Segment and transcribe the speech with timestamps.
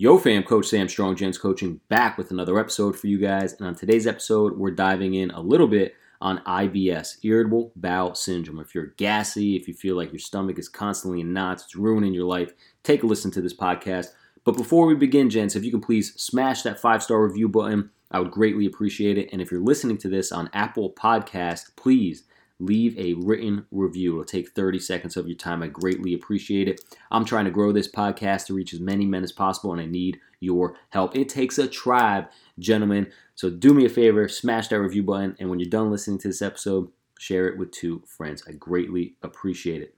[0.00, 3.54] Yo, fam, Coach Sam Strong, Gents Coaching, back with another episode for you guys.
[3.54, 8.60] And on today's episode, we're diving in a little bit on IBS, irritable bowel syndrome.
[8.60, 12.14] If you're gassy, if you feel like your stomach is constantly in knots, it's ruining
[12.14, 12.52] your life,
[12.84, 14.10] take a listen to this podcast.
[14.44, 17.90] But before we begin, gents, if you can please smash that five star review button,
[18.12, 19.28] I would greatly appreciate it.
[19.32, 22.22] And if you're listening to this on Apple Podcast, please
[22.60, 24.12] leave a written review.
[24.12, 25.62] It'll take 30 seconds of your time.
[25.62, 26.80] I greatly appreciate it.
[27.10, 29.86] I'm trying to grow this podcast to reach as many men as possible, and I
[29.86, 31.16] need your help.
[31.16, 33.10] It takes a tribe, gentlemen.
[33.34, 36.28] So do me a favor, smash that review button, and when you're done listening to
[36.28, 38.42] this episode, share it with two friends.
[38.48, 39.94] I greatly appreciate it.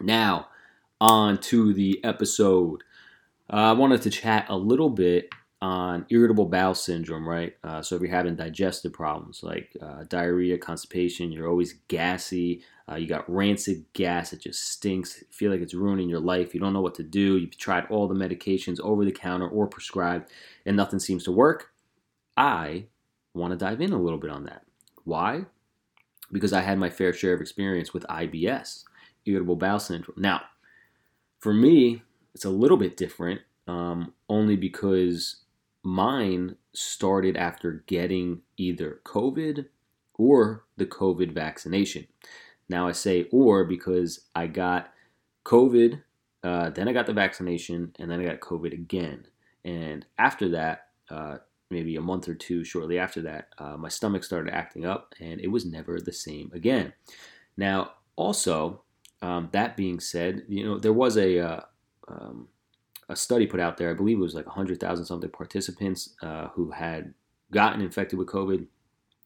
[0.00, 0.48] Now,
[1.00, 2.82] on to the episode.
[3.52, 5.28] Uh, I wanted to chat a little bit
[5.64, 7.54] on irritable bowel syndrome, right?
[7.64, 12.96] Uh, so if you're having digestive problems like uh, diarrhea, constipation, you're always gassy, uh,
[12.96, 16.60] you got rancid gas, it just stinks, you feel like it's ruining your life, you
[16.60, 20.30] don't know what to do, you've tried all the medications over the counter or prescribed,
[20.66, 21.72] and nothing seems to work.
[22.36, 22.84] I
[23.32, 24.66] want to dive in a little bit on that.
[25.04, 25.46] Why?
[26.30, 28.84] Because I had my fair share of experience with IBS,
[29.24, 30.20] irritable bowel syndrome.
[30.20, 30.42] Now,
[31.38, 32.02] for me,
[32.34, 35.36] it's a little bit different, um, only because
[35.84, 39.66] mine started after getting either COVID
[40.14, 42.06] or the COVID vaccination.
[42.68, 44.92] Now I say or because I got
[45.44, 46.02] COVID,
[46.42, 49.26] uh, then I got the vaccination, and then I got COVID again.
[49.64, 51.38] And after that, uh,
[51.70, 55.40] maybe a month or two shortly after that, uh, my stomach started acting up, and
[55.40, 56.92] it was never the same again.
[57.56, 58.82] Now, also,
[59.22, 61.60] um, that being said, you know, there was a uh,
[62.08, 62.48] um,
[63.08, 63.90] a study put out there.
[63.90, 67.14] I believe it was like 100,000 something participants uh, who had
[67.50, 68.66] gotten infected with COVID,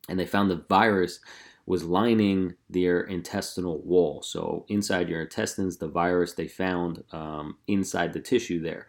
[0.09, 1.21] and they found the virus
[1.67, 4.23] was lining their intestinal wall.
[4.23, 8.87] So inside your intestines, the virus they found um, inside the tissue there,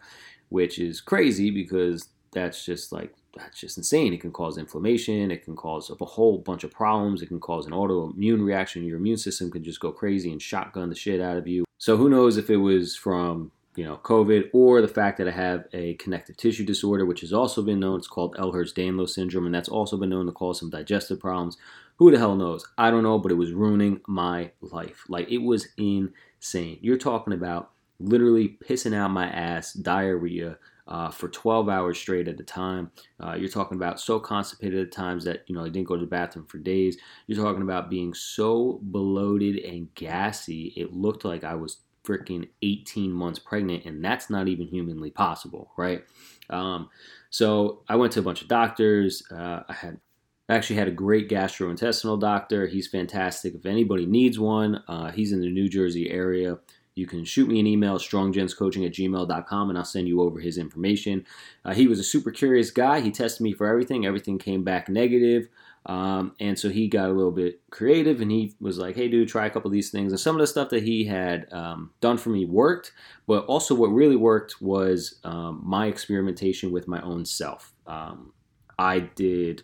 [0.48, 4.14] which is crazy because that's just like that's just insane.
[4.14, 5.30] It can cause inflammation.
[5.30, 7.20] It can cause a whole bunch of problems.
[7.22, 8.84] It can cause an autoimmune reaction.
[8.84, 11.64] Your immune system can just go crazy and shotgun the shit out of you.
[11.78, 15.30] So who knows if it was from you know, COVID, or the fact that I
[15.30, 17.96] have a connective tissue disorder, which has also been known.
[17.96, 21.56] It's called Ehlers-Danlos syndrome, and that's also been known to cause some digestive problems.
[21.96, 22.68] Who the hell knows?
[22.76, 25.04] I don't know, but it was ruining my life.
[25.08, 26.78] Like it was insane.
[26.82, 30.58] You're talking about literally pissing out my ass, diarrhea.
[30.88, 32.90] Uh, for 12 hours straight at a time.
[33.20, 36.00] Uh, you're talking about so constipated at times that you know I didn't go to
[36.00, 36.96] the bathroom for days.
[37.28, 40.72] You're talking about being so bloated and gassy.
[40.76, 45.70] It looked like I was freaking 18 months pregnant, and that's not even humanly possible,
[45.76, 46.04] right?
[46.48, 46.88] Um,
[47.30, 49.22] so I went to a bunch of doctors.
[49.30, 50.00] Uh, I had
[50.48, 52.66] actually had a great gastrointestinal doctor.
[52.66, 53.54] He's fantastic.
[53.54, 56.58] If anybody needs one, uh, he's in the New Jersey area.
[56.96, 60.58] You can shoot me an email, stronggentscoaching at gmail.com, and I'll send you over his
[60.58, 61.24] information.
[61.64, 63.00] Uh, he was a super curious guy.
[63.00, 64.04] He tested me for everything.
[64.04, 65.48] Everything came back negative.
[65.86, 69.28] Um, and so he got a little bit creative and he was like, hey, dude,
[69.28, 70.12] try a couple of these things.
[70.12, 72.92] And some of the stuff that he had um, done for me worked,
[73.26, 77.72] but also what really worked was um, my experimentation with my own self.
[77.86, 78.32] Um,
[78.78, 79.62] I did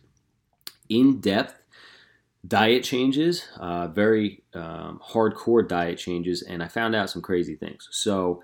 [0.89, 1.63] in depth
[2.47, 7.89] diet changes, uh, very um, hardcore diet changes, and I found out some crazy things.
[7.91, 8.43] So,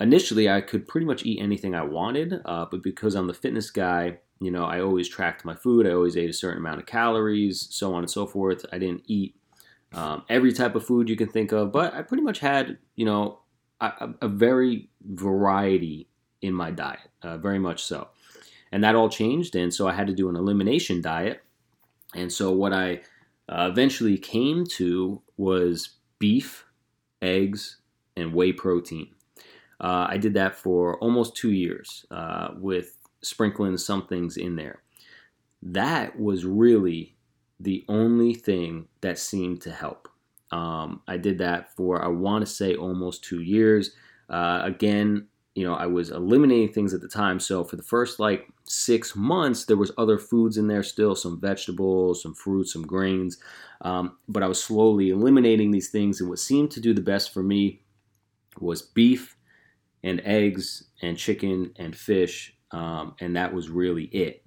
[0.00, 3.70] initially, I could pretty much eat anything I wanted, uh, but because I'm the fitness
[3.70, 5.86] guy, you know, I always tracked my food.
[5.86, 8.66] I always ate a certain amount of calories, so on and so forth.
[8.72, 9.36] I didn't eat
[9.94, 13.04] um, every type of food you can think of, but I pretty much had, you
[13.04, 13.40] know,
[13.80, 16.08] a, a very variety
[16.40, 18.08] in my diet, uh, very much so.
[18.72, 21.42] And that all changed, and so I had to do an elimination diet.
[22.14, 23.02] And so what I
[23.48, 26.64] uh, eventually came to was beef,
[27.20, 27.78] eggs,
[28.16, 29.14] and whey protein.
[29.80, 34.82] Uh, I did that for almost two years uh, with sprinkling some things in there.
[35.62, 37.16] That was really
[37.60, 40.08] the only thing that seemed to help.
[40.50, 43.92] Um, I did that for, I want to say, almost two years.
[44.28, 47.38] Uh, again, you know, I was eliminating things at the time.
[47.38, 51.40] So for the first like six months, there was other foods in there still, some
[51.40, 53.38] vegetables, some fruits, some grains.
[53.82, 56.20] Um, but I was slowly eliminating these things.
[56.20, 57.82] And what seemed to do the best for me
[58.60, 59.36] was beef
[60.02, 64.44] and eggs and chicken and fish um, and that was really it.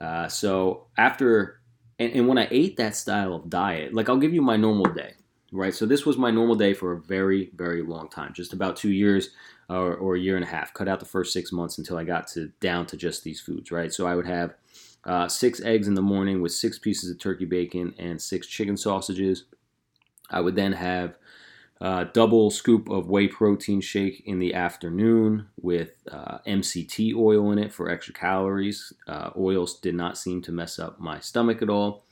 [0.00, 1.60] Uh, so after,
[1.98, 4.92] and, and when I ate that style of diet, like I'll give you my normal
[4.92, 5.14] day,
[5.52, 5.74] right?
[5.74, 8.90] So this was my normal day for a very, very long time, just about two
[8.90, 9.30] years
[9.68, 10.74] or, or, a year and a half.
[10.74, 13.70] Cut out the first six months until I got to down to just these foods,
[13.70, 13.92] right?
[13.92, 14.54] So I would have
[15.04, 18.76] uh, six eggs in the morning with six pieces of turkey bacon and six chicken
[18.76, 19.44] sausages.
[20.30, 21.16] I would then have
[21.82, 27.58] Uh, double scoop of whey protein shake in the afternoon with uh, MCT oil in
[27.58, 28.92] it for extra calories.
[29.08, 32.04] Uh, oils did not seem to mess up my stomach at all.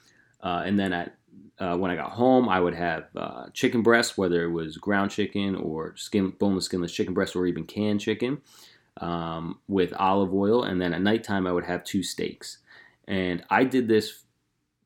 [0.42, 1.14] Uh, and then at
[1.60, 5.12] uh, when I got home, I would have uh, chicken breast, whether it was ground
[5.12, 8.40] chicken or skin, boneless, skinless chicken breast, or even canned chicken,
[8.96, 10.64] um, with olive oil.
[10.64, 12.58] And then at nighttime, I would have two steaks.
[13.06, 14.24] And I did this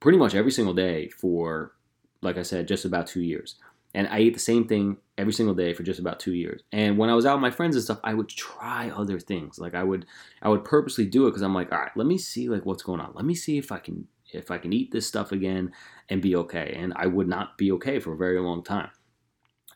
[0.01, 1.73] pretty much every single day for,
[2.21, 3.57] like I said, just about two years.
[3.95, 6.63] And I ate the same thing every single day for just about two years.
[6.73, 9.59] And when I was out with my friends and stuff, I would try other things.
[9.59, 10.07] Like I would,
[10.43, 12.83] I would purposely do it because I'm like, all right, let me see like what's
[12.83, 13.13] going on.
[13.15, 15.73] Let me see if I can if I can eat this stuff again
[16.09, 16.75] and be okay.
[16.77, 18.91] And I would not be okay for a very long time.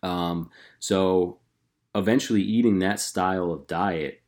[0.03, 1.39] Um, so
[1.95, 4.23] eventually, eating that style of diet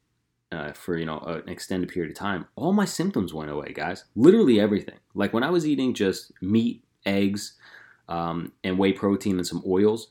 [0.52, 4.04] uh, for you know an extended period of time, all my symptoms went away, guys.
[4.14, 4.98] Literally everything.
[5.14, 7.54] Like when I was eating just meat, eggs,
[8.10, 10.08] um, and whey protein and some oils,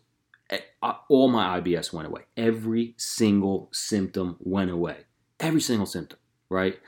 [0.49, 2.21] eh, uh, all my IBS went away.
[2.35, 5.01] Every single symptom went away.
[5.39, 6.17] Every single symptom,
[6.49, 6.79] right?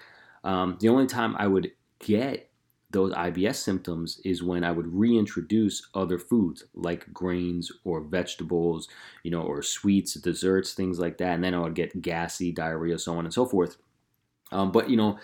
[0.43, 2.49] Um, the only time I would get
[2.89, 8.87] those IBS symptoms is when I would reintroduce other foods like grains or vegetables,
[9.23, 11.35] you know, or sweets, desserts, things like that.
[11.35, 13.77] And then I would get gassy, diarrhea, so on and so forth.
[14.51, 15.17] Um, but, you know,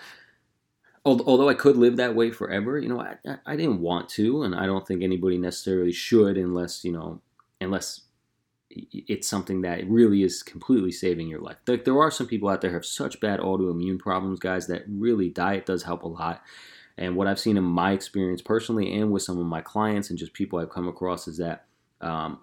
[1.08, 3.16] although I could live that way forever, you know, I,
[3.46, 7.20] I didn't want to, and I don't think anybody necessarily should unless, you know,
[7.60, 8.02] unless
[8.70, 11.56] it's something that really is completely saving your life.
[11.66, 15.28] Like there are some people out there have such bad autoimmune problems, guys, that really
[15.30, 16.42] diet does help a lot.
[16.96, 20.18] And what I've seen in my experience personally and with some of my clients and
[20.18, 21.66] just people I've come across is that
[22.00, 22.40] um,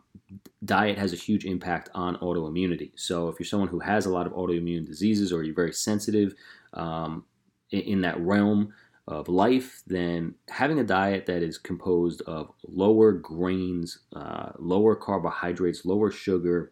[0.63, 2.91] diet has a huge impact on autoimmunity.
[2.95, 6.35] So if you're someone who has a lot of autoimmune diseases or you're very sensitive
[6.73, 7.25] um,
[7.71, 8.73] in that realm
[9.07, 15.85] of life, then having a diet that is composed of lower grains, uh, lower carbohydrates,
[15.85, 16.71] lower sugar,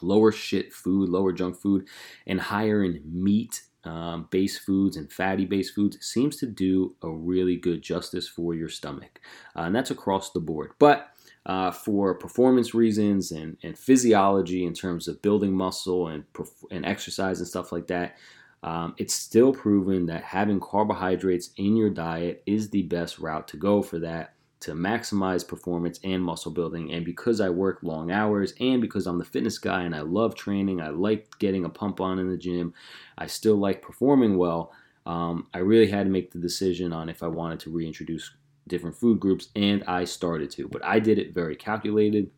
[0.00, 1.86] lower shit food, lower junk food,
[2.26, 7.10] and higher in meat um, base foods and fatty based foods seems to do a
[7.10, 9.20] really good justice for your stomach.
[9.56, 10.72] Uh, and that's across the board.
[10.78, 11.08] But
[11.46, 16.24] uh, for performance reasons and, and physiology in terms of building muscle and,
[16.70, 18.16] and exercise and stuff like that,
[18.62, 23.56] um, it's still proven that having carbohydrates in your diet is the best route to
[23.56, 26.92] go for that to maximize performance and muscle building.
[26.92, 30.34] And because I work long hours and because I'm the fitness guy and I love
[30.34, 32.74] training, I like getting a pump on in the gym,
[33.16, 34.72] I still like performing well.
[35.06, 38.32] Um, I really had to make the decision on if I wanted to reintroduce
[38.66, 40.68] different food groups, and I started to.
[40.68, 42.30] But I did it very calculated.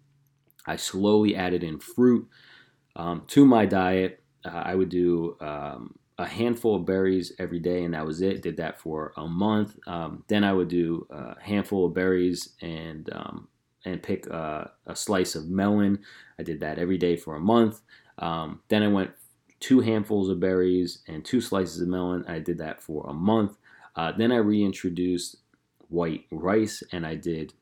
[0.67, 2.29] I slowly added in fruit
[2.95, 4.23] um, to my diet.
[4.45, 8.43] Uh, I would do um, a handful of berries every day, and that was it.
[8.43, 9.79] Did that for a month.
[9.87, 13.49] Um, then I would do a handful of berries and um,
[13.87, 16.01] and pick a, a, slice of melon.
[16.39, 17.81] I did that every day for a month.
[18.19, 19.13] Um, then I went
[19.61, 22.27] two handfuls of berries and two slices of melon.
[22.29, 23.57] I did that for a month.
[23.97, 25.37] Uh, then I reintroduced
[25.89, 27.55] white rice, and I did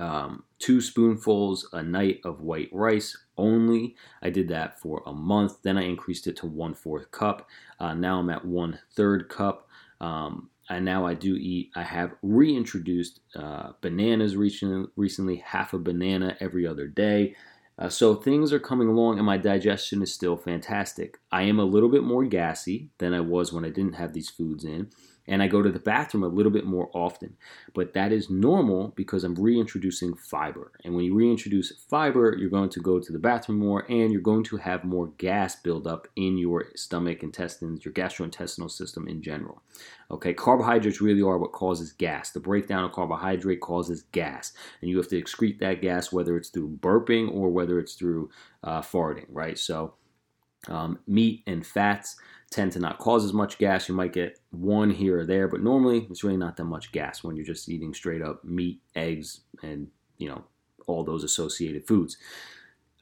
[0.00, 3.96] um, two spoonfuls a night of white rice only.
[4.22, 5.62] I did that for a month.
[5.62, 7.48] Then I increased it to one fourth cup.
[7.80, 9.68] Uh, now I'm at one third cup.
[10.00, 11.70] Um, and now I do eat.
[11.74, 17.34] I have reintroduced uh, bananas recently, recently, half a banana every other day.
[17.78, 21.18] Uh, so things are coming along, and my digestion is still fantastic.
[21.30, 24.28] I am a little bit more gassy than I was when I didn't have these
[24.28, 24.90] foods in
[25.28, 27.36] and I go to the bathroom a little bit more often.
[27.74, 30.72] But that is normal because I'm reintroducing fiber.
[30.84, 34.22] And when you reintroduce fiber, you're going to go to the bathroom more and you're
[34.22, 39.62] going to have more gas buildup in your stomach, intestines, your gastrointestinal system in general.
[40.10, 42.30] Okay, carbohydrates really are what causes gas.
[42.30, 46.48] The breakdown of carbohydrate causes gas, and you have to excrete that gas whether it's
[46.48, 48.30] through burping or whether it's through
[48.64, 49.58] uh, farting, right?
[49.58, 49.94] So,
[50.66, 52.16] um, meat and fats
[52.50, 53.88] tend to not cause as much gas.
[53.88, 57.22] You might get one here or there, but normally it's really not that much gas
[57.22, 59.88] when you're just eating straight up meat, eggs, and
[60.18, 60.44] you know
[60.86, 62.16] all those associated foods.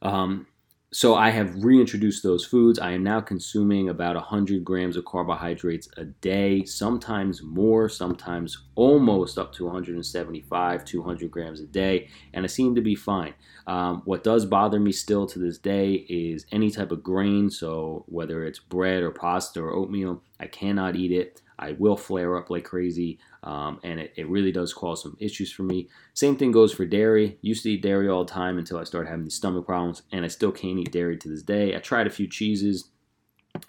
[0.03, 0.47] Um,
[0.93, 2.79] so I have reintroduced those foods.
[2.79, 9.37] I am now consuming about 100 grams of carbohydrates a day, sometimes more, sometimes almost
[9.37, 13.35] up to 175, 200 grams a day, and I seem to be fine.
[13.67, 18.05] Um, what does bother me still to this day is any type of grain, so
[18.07, 21.43] whether it's bread or pasta or oatmeal, I cannot eat it.
[21.59, 25.51] I will flare up like crazy, um, and it, it really does cause some issues
[25.51, 25.89] for me.
[26.13, 27.39] Same thing goes for dairy.
[27.41, 30.25] Used to eat dairy all the time until I started having these stomach problems, and
[30.25, 31.75] I still can't eat dairy to this day.
[31.75, 32.91] I tried a few cheeses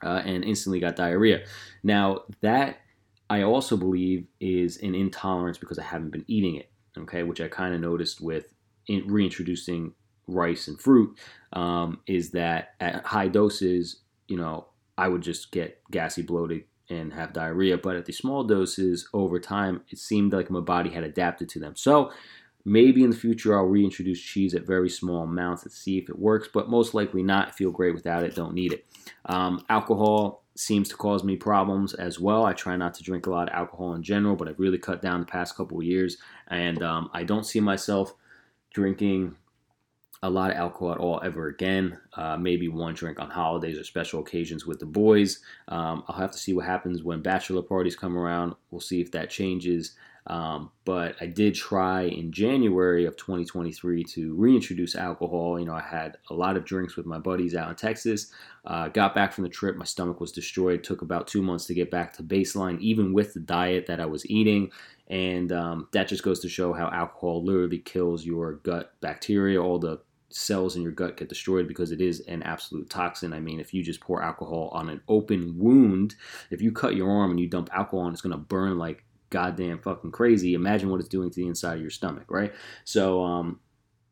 [0.04, 1.46] uh, and instantly got diarrhea.
[1.84, 2.80] Now, that
[3.30, 7.48] I also believe is an intolerance because I haven't been eating it, okay, which I
[7.48, 8.54] kind of noticed with
[8.88, 9.94] in reintroducing
[10.28, 11.18] rice and fruit
[11.54, 17.14] um, is that at high doses, you know, I would just get gassy, bloated, and
[17.14, 17.78] have diarrhea.
[17.78, 21.60] But at the small doses, over time, it seemed like my body had adapted to
[21.60, 21.76] them.
[21.76, 22.12] So
[22.66, 26.20] maybe in the future, I'll reintroduce cheese at very small amounts and see if it
[26.20, 27.56] works, but most likely not.
[27.56, 28.86] Feel great without it, don't need it.
[29.26, 32.46] Um, alcohol seems to cause me problems as well.
[32.46, 35.02] I try not to drink a lot of alcohol in general, but I've really cut
[35.02, 38.14] down the past couple of years, and um, I don't see myself
[38.74, 39.36] drinking
[40.24, 42.00] a lot of alcohol at all ever again.
[42.14, 45.40] Uh, maybe one drink on holidays or special occasions with the boys.
[45.68, 48.56] Um, I'll have to see what happens when bachelor parties come around.
[48.72, 49.96] We'll see if that changes.
[50.28, 55.58] Um, but I did try in January of 2023 to reintroduce alcohol.
[55.58, 58.32] You know, I had a lot of drinks with my buddies out in Texas.
[58.66, 60.84] Uh, got back from the trip, my stomach was destroyed.
[60.84, 64.06] Took about two months to get back to baseline, even with the diet that I
[64.06, 64.70] was eating.
[65.10, 69.80] And um, that just goes to show how alcohol literally kills your gut bacteria, all
[69.80, 73.34] the cells in your gut get destroyed because it is an absolute toxin.
[73.34, 76.16] I mean, if you just pour alcohol on an open wound,
[76.52, 79.04] if you cut your arm and you dump alcohol on, it's going to burn like
[79.30, 80.54] goddamn fucking crazy.
[80.54, 82.54] Imagine what it's doing to the inside of your stomach, right?
[82.84, 83.60] So, um,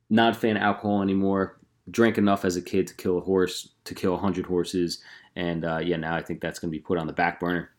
[0.10, 1.60] not a fan of alcohol anymore.
[1.90, 5.02] Drank enough as a kid to kill a horse, to kill 100 horses.
[5.36, 7.70] And uh, yeah, now I think that's going to be put on the back burner.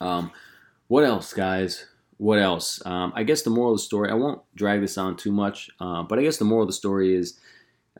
[0.00, 0.30] Um,
[0.86, 1.86] what else, guys?
[2.16, 2.84] What else?
[2.84, 5.70] Um, I guess the moral of the story, I won't drag this on too much,
[5.80, 7.38] uh, but I guess the moral of the story is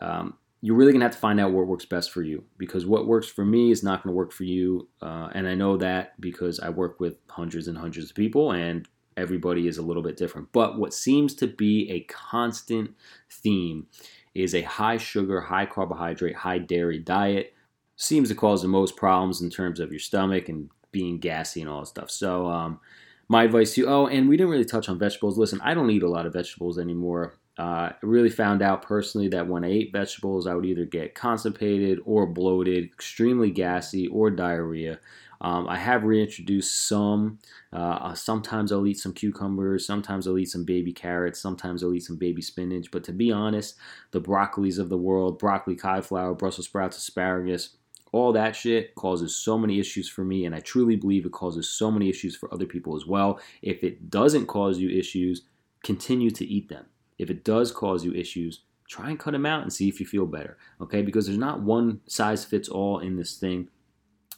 [0.00, 2.85] um, you're really going to have to find out what works best for you because
[2.85, 4.88] what works for me is not going to work for you.
[5.00, 8.88] Uh, and I know that because I work with hundreds and hundreds of people and
[9.17, 10.49] everybody is a little bit different.
[10.52, 12.93] But what seems to be a constant
[13.31, 13.87] theme
[14.35, 17.55] is a high sugar, high carbohydrate, high dairy diet.
[17.97, 21.69] Seems to cause the most problems in terms of your stomach and being gassy and
[21.69, 22.11] all that stuff.
[22.11, 22.81] So, um,
[23.28, 25.37] my advice to you, oh, and we didn't really touch on vegetables.
[25.37, 27.35] Listen, I don't eat a lot of vegetables anymore.
[27.59, 31.15] Uh, I really found out personally that when I ate vegetables, I would either get
[31.15, 35.00] constipated or bloated, extremely gassy, or diarrhea.
[35.41, 37.38] Um, I have reintroduced some.
[37.73, 39.87] Uh, sometimes I'll eat some cucumbers.
[39.87, 41.41] Sometimes I'll eat some baby carrots.
[41.41, 42.91] Sometimes I'll eat some baby spinach.
[42.91, 43.77] But to be honest,
[44.11, 47.77] the broccolis of the world, broccoli, cauliflower, Brussels sprouts, asparagus,
[48.11, 50.45] all that shit causes so many issues for me.
[50.45, 53.41] And I truly believe it causes so many issues for other people as well.
[53.62, 55.43] If it doesn't cause you issues,
[55.85, 56.87] continue to eat them.
[57.19, 60.07] If it does cause you issues, try and cut them out and see if you
[60.07, 60.57] feel better.
[60.81, 63.69] Okay, because there's not one size fits all in this thing.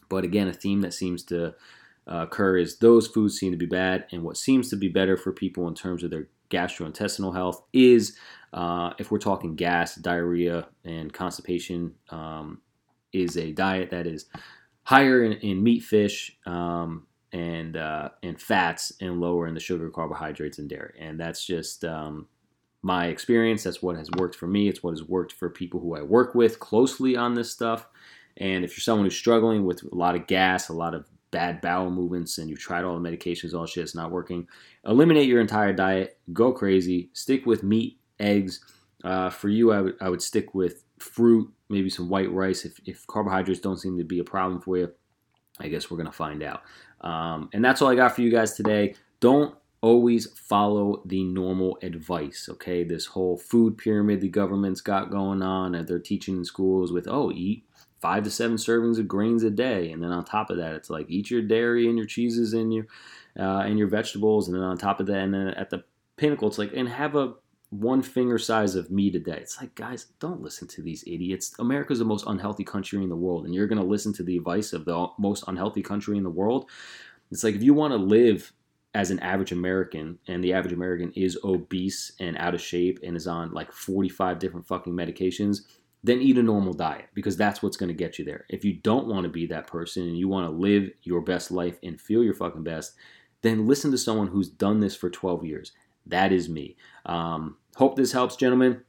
[0.08, 1.54] But again, a theme that seems to
[2.10, 5.16] uh, occur is those foods seem to be bad, and what seems to be better
[5.16, 8.16] for people in terms of their gastrointestinal health is,
[8.52, 12.60] uh, if we're talking gas, diarrhea, and constipation, um,
[13.12, 14.26] is a diet that is
[14.82, 19.88] higher in, in meat, fish, um, and uh, and fats, and lower in the sugar,
[19.90, 20.94] carbohydrates, and dairy.
[20.98, 22.26] And that's just um,
[22.82, 23.64] my experience.
[23.64, 24.68] That's what has worked for me.
[24.68, 27.86] It's what has worked for people who I work with closely on this stuff.
[28.36, 31.60] And if you're someone who's struggling with a lot of gas, a lot of bad
[31.60, 34.48] bowel movements, and you've tried all the medications, all shit, it's not working,
[34.84, 36.18] eliminate your entire diet.
[36.32, 37.10] Go crazy.
[37.12, 38.60] Stick with meat, eggs.
[39.04, 42.64] Uh, for you, I would I would stick with fruit, maybe some white rice.
[42.64, 44.92] If, if carbohydrates don't seem to be a problem for you,
[45.58, 46.62] I guess we're gonna find out.
[47.00, 48.94] Um, and that's all I got for you guys today.
[49.20, 52.84] Don't always follow the normal advice okay?
[52.84, 57.08] This whole food pyramid the government's got going on and they're teaching in schools with
[57.08, 57.64] oh eat
[58.00, 60.90] five to seven servings of grains a day and then on top of that it's
[60.90, 62.86] like eat your dairy and your cheeses and your
[63.38, 65.82] uh, and your vegetables and then on top of that and then at the
[66.16, 67.34] pinnacle it's like and have a
[67.70, 69.38] one finger size of meat a day.
[69.40, 71.54] It's like guys don't listen to these idiots.
[71.58, 74.36] America's the most unhealthy country in the world and you're going to listen to the
[74.36, 76.68] advice of the most unhealthy country in the world?
[77.30, 78.52] It's like if you want to live
[78.94, 83.16] as an average American, and the average American is obese and out of shape and
[83.16, 85.60] is on like 45 different fucking medications,
[86.02, 88.46] then eat a normal diet because that's what's going to get you there.
[88.48, 91.50] If you don't want to be that person and you want to live your best
[91.50, 92.94] life and feel your fucking best,
[93.42, 95.72] then listen to someone who's done this for 12 years.
[96.06, 96.76] That is me.
[97.06, 98.82] Um, hope this helps, gentlemen.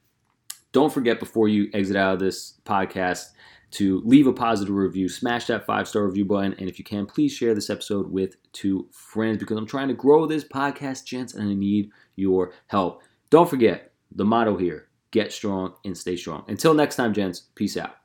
[0.71, 3.31] Don't forget before you exit out of this podcast
[3.71, 7.05] to leave a positive review, smash that five star review button, and if you can,
[7.05, 11.33] please share this episode with two friends because I'm trying to grow this podcast, gents,
[11.33, 13.01] and I need your help.
[13.29, 16.43] Don't forget the motto here get strong and stay strong.
[16.47, 18.00] Until next time, gents, peace out.